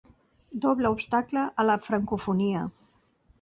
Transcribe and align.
Doble 0.63 0.89
obstacle 0.91 1.43
a 1.65 1.67
la 1.71 1.77
francofonia. 1.89 2.65